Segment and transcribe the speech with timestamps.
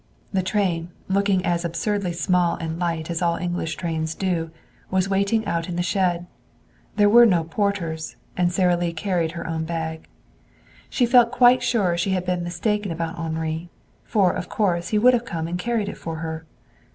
[0.33, 4.49] The train, looking as absurdly small and light as all English trains do,
[4.89, 6.25] was waiting out in the shed.
[6.95, 10.07] There were no porters, and Sara Lee carried her own bag.
[10.89, 13.69] She felt quite sure she had been mistaken about Henri,
[14.03, 16.45] for of course he would have come and carried it for her.